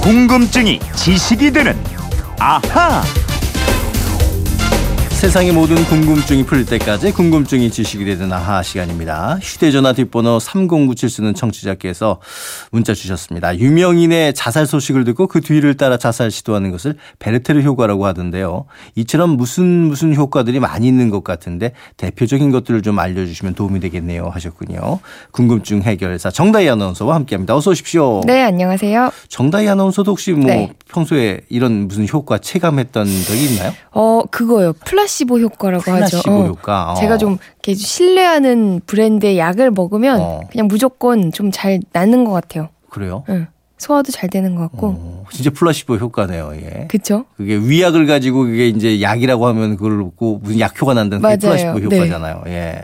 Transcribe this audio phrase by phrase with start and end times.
[0.00, 1.76] 궁금증이 지식이 되는
[2.38, 3.02] 아하.
[5.20, 9.38] 세상의 모든 궁금증이 풀릴 때까지 궁금증이 지식이 되는 아하 시간입니다.
[9.42, 12.20] 휴대전화 뒷번호 3097 쓰는 청취자께서
[12.70, 13.58] 문자 주셨습니다.
[13.58, 18.64] 유명인의 자살 소식을 듣고 그 뒤를 따라 자살 시도하는 것을 베르테르 효과라고 하던데요.
[18.94, 25.00] 이처럼 무슨 무슨 효과들이 많이 있는 것 같은데 대표적인 것들을 좀 알려주시면 도움이 되겠네요 하셨군요.
[25.32, 27.54] 궁금증 해결사 정다희 아나운서와 함께합니다.
[27.54, 28.22] 어서 오십시오.
[28.26, 29.10] 네, 안녕하세요.
[29.28, 30.72] 정다희 아나운서도 혹시 뭐 네.
[30.88, 33.74] 평소에 이런 무슨 효과 체감했던 적이 있나요?
[33.90, 34.72] 어, 그거요.
[34.86, 36.18] 플라시보 효과라고 하죠.
[36.22, 36.46] 플라시보 어.
[36.46, 36.92] 효과.
[36.92, 36.94] 어.
[36.94, 40.40] 제가 좀 이렇게 신뢰하는 브랜드의 약을 먹으면 어.
[40.50, 42.68] 그냥 무조건 좀 잘 낫는 것 같아요.
[42.88, 43.24] 그래요?
[43.28, 43.46] 응.
[43.78, 44.86] 소화도 잘 되는 것 같고.
[44.88, 46.52] 어, 진짜 플라시보 효과네요.
[46.56, 46.86] 예.
[46.88, 47.24] 그쵸?
[47.36, 51.36] 그게 위약을 가지고 그게 이제 약이라고 하면 그걸 먹고 무슨 약효가 난다는 게.
[51.38, 51.84] 플라시보 네.
[51.86, 52.42] 효과잖아요.
[52.48, 52.82] 예.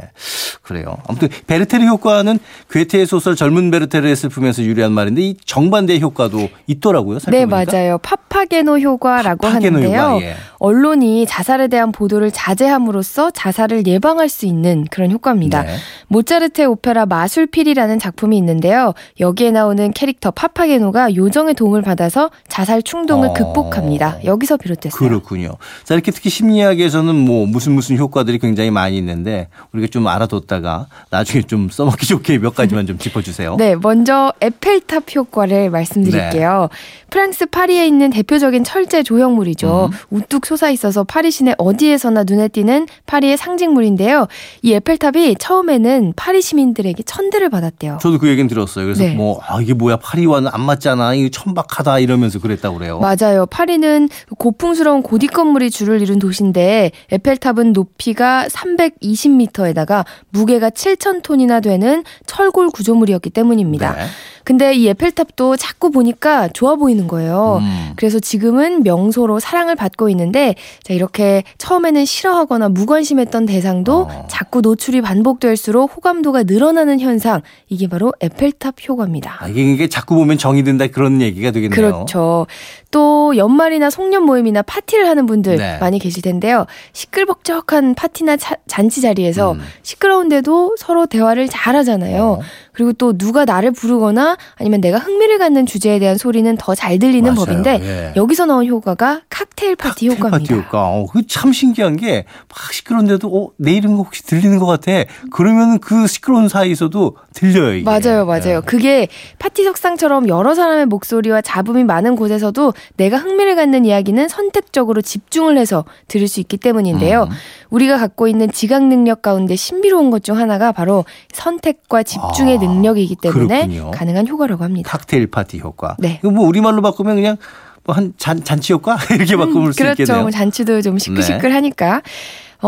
[0.66, 0.96] 그래요.
[1.06, 7.20] 아무튼 베르테르 효과는 괴테의 소설 젊은 베르테르의 슬픔에서 유래한 말인데 이 정반대 효과도 있더라고요.
[7.20, 7.72] 네, 살펴보니까.
[7.72, 7.98] 맞아요.
[7.98, 10.00] 파파게노 효과라고 파파게노 하는데요.
[10.00, 10.34] 효과, 예.
[10.58, 15.62] 언론이 자살에 대한 보도를 자제함으로써 자살을 예방할 수 있는 그런 효과입니다.
[15.62, 15.76] 네.
[16.08, 18.92] 모차르트의 오페라 마술피리라는 작품이 있는데요.
[19.20, 23.32] 여기에 나오는 캐릭터 파파게노가 요정의 도움을 받아서 자살 충동을 어.
[23.34, 24.18] 극복합니다.
[24.24, 24.98] 여기서 비롯됐어요.
[24.98, 25.50] 그렇군요.
[25.84, 30.86] 자, 이렇게 특히 심리학에서는 뭐 무슨 무슨 효과들이 굉장히 많이 있는데 우리가 좀 알아뒀다 가
[31.10, 33.56] 나중에 좀 써먹기 좋게 몇 가지만 좀 짚어주세요.
[33.56, 36.68] 네, 먼저 에펠탑 효과를 말씀드릴게요.
[37.10, 39.90] 프랑스 파리에 있는 대표적인 철제 조형물이죠.
[40.10, 44.26] 우뚝 솟아 있어서 파리 시내 어디에서나 눈에 띄는 파리의 상징물인데요.
[44.62, 47.98] 이 에펠탑이 처음에는 파리 시민들에게 천대를 받았대요.
[48.00, 48.84] 저도 그 얘기는 들었어요.
[48.84, 49.14] 그래서 네.
[49.14, 51.14] 뭐, 아, 이게 뭐야, 파리와는 안 맞잖아.
[51.14, 51.98] 이게 천박하다.
[51.98, 53.00] 이러면서 그랬다고 그래요.
[53.00, 53.46] 맞아요.
[53.46, 62.70] 파리는 고풍스러운 고딕 건물이 주를 이룬 도시인데 에펠탑은 높이가 320m에다가 무게 가 7,000톤이나 되는 철골
[62.70, 63.94] 구조물이었기 때문입니다.
[63.94, 64.06] 네.
[64.46, 67.58] 근데 이 에펠탑도 자꾸 보니까 좋아 보이는 거예요.
[67.62, 67.92] 음.
[67.96, 70.54] 그래서 지금은 명소로 사랑을 받고 있는데
[70.84, 74.26] 자 이렇게 처음에는 싫어하거나 무관심했던 대상도 어.
[74.30, 79.36] 자꾸 노출이 반복될수록 호감도가 늘어나는 현상 이게 바로 에펠탑 효과입니다.
[79.40, 81.74] 아, 이게, 이게 자꾸 보면 정이 든다 그런 얘기가 되겠네요.
[81.74, 82.46] 그렇죠.
[82.92, 85.76] 또 연말이나 송년 모임이나 파티를 하는 분들 네.
[85.78, 86.66] 많이 계실 텐데요.
[86.92, 89.60] 시끌벅적한 파티나 차- 잔치 자리에서 음.
[89.82, 92.22] 시끄러운데도 서로 대화를 잘 하잖아요.
[92.24, 92.40] 어.
[92.76, 97.32] 그리고 또 누가 나를 부르거나 아니면 내가 흥미를 갖는 주제에 대한 소리는 더 잘 들리는
[97.32, 97.46] 맞아요.
[97.46, 98.12] 법인데 예.
[98.16, 100.54] 여기서 나온 효과가 칵테일 파티 칵테일 효과입니다.
[100.54, 100.88] 파티 효과.
[100.90, 104.92] 어, 그참 신기한 게 막 시끄러운데도 어, 내 이름 혹시 들리는 것 같아.
[105.30, 107.74] 그러면 그 시끄러운 사이에서도 들려요.
[107.76, 107.84] 이게.
[107.84, 108.56] 맞아요, 맞아요.
[108.56, 108.60] 예.
[108.64, 115.56] 그게 파티 석상처럼 여러 사람의 목소리와 잡음이 많은 곳에서도 내가 흥미를 갖는 이야기는 선택적으로 집중을
[115.56, 117.22] 해서 들을 수 있기 때문인데요.
[117.24, 117.28] 음.
[117.70, 123.16] 우리가 갖고 있는 지각 능력 가운데 신비로운 것 중 하나가 바로 선택과 집중의 아, 능력이기
[123.16, 123.90] 때문에 그렇군요.
[123.92, 124.90] 가능한 효과라고 합니다.
[124.90, 125.96] 칵테일 파티 효과.
[125.98, 126.18] 네.
[126.22, 127.36] 이거 뭐 우리말로 바꾸면 그냥
[127.84, 130.02] 뭐한 잔, 잔치 효과 이렇게 바꾸면 수 그렇죠.
[130.02, 130.22] 있겠네요.
[130.22, 132.02] 뭐 잔치도 좀 시끌시끌하니까.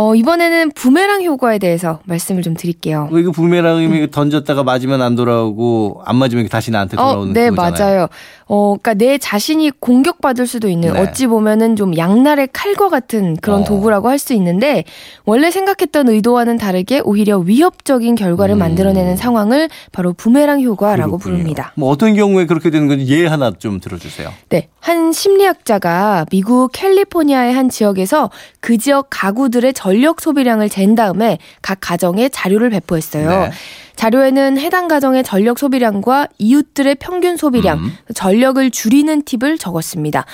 [0.00, 3.08] 어, 이번에는 부메랑 효과에 대해서 말씀을 좀 드릴게요.
[3.10, 7.96] 뭐 이거 부메랑이 던졌다가 맞으면 안 돌아오고 안 맞으면 다시 나한테 돌아오는 어, 네, 그거잖아요.
[7.96, 8.08] 맞아요.
[8.46, 11.00] 어, 그러니까 내 자신이 공격받을 수도 있는 네.
[11.00, 13.64] 어찌 보면은 좀 양날의 칼과 같은 그런 어.
[13.64, 14.82] 도구라고 할 수 있는데
[15.24, 18.58] 원래 생각했던 의도와는 다르게 오히려 위협적인 결과를 음.
[18.58, 21.36] 만들어내는 상황을 바로 부메랑 효과라고 그렇군요.
[21.36, 21.72] 부릅니다.
[21.76, 24.28] 뭐 어떤 경우에 그렇게 되는 건지 예 하나 좀 들어주세요.
[24.48, 24.68] 네.
[24.80, 28.30] 한 심리학자가 미국 캘리포니아의 한 지역에서
[28.60, 33.28] 그 지역 가구들의 전력 소비량을 잰 다음에 각 가정에 자료를 배포했어요.
[33.28, 33.50] 네.
[33.98, 37.92] 자료에는 해당 가정의 전력 소비량과 이웃들의 평균 소비량, 음.
[38.14, 40.24] 전력을 줄이는 팁을 적었습니다.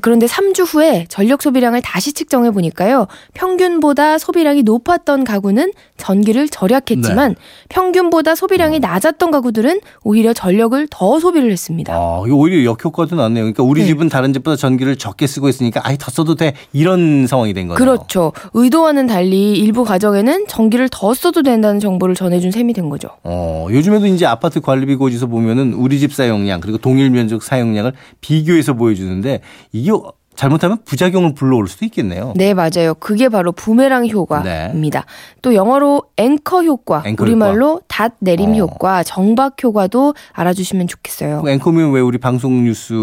[0.00, 3.08] 그런데 3주 후에 전력 소비량을 다시 측정해 보니까요.
[3.34, 7.36] 평균보다 소비량이 높았던 가구는 전기를 절약했지만 네.
[7.68, 11.92] 평균보다 소비량이 낮았던 가구들은 오히려 전력을 더 소비를 했습니다.
[11.92, 13.44] 아, 오히려 역효과도 났네요.
[13.44, 13.88] 그러니까 우리 네.
[13.88, 17.78] 집은 다른 집보다 전기를 적게 쓰고 있으니까 아이 더 써도 돼 이런 상황이 된 거네요.
[17.78, 18.32] 그렇죠.
[18.54, 23.09] 의도와는 달리 일부 가정에는 전기를 더 써도 된다는 정보를 전해준 셈이 된 거죠.
[23.24, 28.74] 어, 요즘에도 이제 아파트 관리비 고지서 보면은 우리 집 사용량 그리고 동일 면적 사용량을 비교해서
[28.74, 29.40] 보여주는데
[29.72, 29.90] 이게
[30.36, 32.32] 잘못하면 부작용을 불러올 수도 있겠네요.
[32.34, 32.94] 네, 맞아요.
[32.98, 35.04] 그게 바로 부메랑 효과입니다.
[35.42, 38.54] 또 영어로 앵커 효과, 앵커 우리말로 닷 내림 어.
[38.54, 41.42] 효과, 정박 효과도 알아주시면 좋겠어요.
[41.46, 42.94] 앵커면 왜 우리 방송 뉴스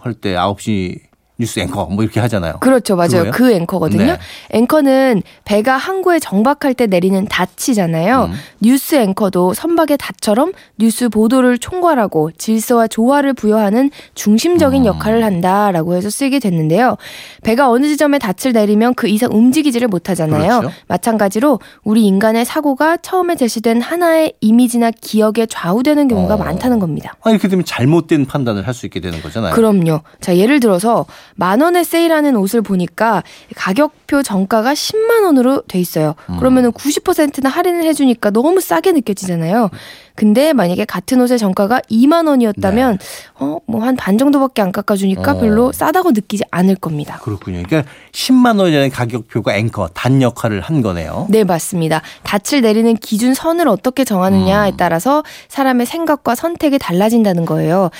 [0.00, 0.98] 할 때 9시
[1.38, 2.58] 뉴스 앵커 뭐 이렇게 하잖아요.
[2.60, 2.94] 그렇죠.
[2.94, 3.08] 맞아요.
[3.08, 3.30] 그거예요?
[3.32, 4.04] 그 앵커거든요.
[4.04, 4.18] 네.
[4.50, 8.24] 앵커는 배가 항구에 정박할 때 내리는 닻이잖아요.
[8.30, 8.32] 음.
[8.60, 14.86] 뉴스 앵커도 선박의 닻처럼 뉴스 보도를 총괄하고 질서와 조화를 부여하는 중심적인 음.
[14.86, 16.96] 역할을 한다라고 해서 쓰이게 됐는데요.
[17.42, 20.60] 배가 어느 지점에 닻을 내리면 그 이상 움직이지를 못하잖아요.
[20.60, 20.76] 그렇죠.
[20.88, 26.36] 마찬가지로 우리 인간의 사고가 처음에 제시된 하나의 이미지나 기억에 좌우되는 경우가 어.
[26.36, 27.14] 많다는 겁니다.
[27.22, 29.52] 아, 이렇게 되면 잘못된 판단을 할 수 있게 되는 거잖아요.
[29.54, 30.00] 그럼요.
[30.22, 33.22] 자, 예를 들어서 만 원에 세일하는 옷을 보니까
[33.56, 36.14] 가격표 정가가 10만 원으로 돼 있어요.
[36.30, 36.38] 음.
[36.38, 39.70] 그러면은 90%나 할인을 해 주니까 너무 싸게 느껴지잖아요.
[40.14, 42.98] 근데 만약에 같은 옷의 정가가 2만 원이었다면
[43.40, 45.38] 어, 뭐 한 반 정도밖에 안 깎아 주니까 네.
[45.38, 45.40] 어.
[45.40, 47.18] 별로 싸다고 느끼지 않을 겁니다.
[47.22, 47.62] 그렇군요.
[47.66, 51.26] 그러니까 10만 원이라는 가격표가 앵커 단 역할을 한 거네요.
[51.30, 52.02] 네, 맞습니다.
[52.24, 54.76] 닻을 내리는 기준 선을 어떻게 정하느냐에 음.
[54.76, 57.90] 따라서 사람의 생각과 선택이 달라진다는 거예요.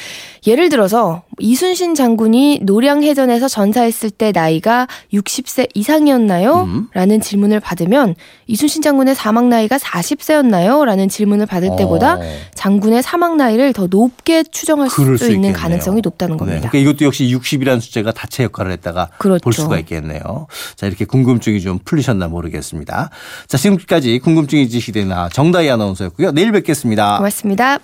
[0.46, 6.62] 예를 들어서 이순신 장군이 노량해전에서 전사했을 때 나이가 60세 이상이었나요?
[6.64, 6.88] 음.
[6.94, 8.14] 라는 질문을 받으면
[8.46, 10.84] 이순신 장군의 사망 나이가 40세였나요?
[10.84, 12.20] 라는 질문을 받을 때보다 어.
[12.54, 15.52] 장군의 사망 나이를 더 높게 추정할 수, 수 있는 있겠네요.
[15.52, 16.69] 가능성이 높다는 네, 겁니다.
[16.69, 19.43] 그러니까 이것도 역시 60이라는 숫자가 다체 역할을 했다가 그렇죠.
[19.43, 20.46] 볼 수가 있겠네요.
[20.76, 23.10] 자, 이렇게 궁금증이 좀 풀리셨나 모르겠습니다.
[23.46, 26.32] 자, 지금까지 궁금증이 지시되나 정다희 아나운서였고요.
[26.32, 27.16] 내일 뵙겠습니다.
[27.19, 27.78] 고맙습니다.